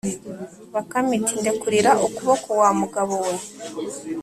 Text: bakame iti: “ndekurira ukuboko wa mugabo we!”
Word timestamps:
bakame 0.73 1.11
iti: 1.19 1.33
“ndekurira 1.41 1.91
ukuboko 2.07 2.49
wa 2.61 2.69
mugabo 2.79 3.13
we!” 3.25 3.33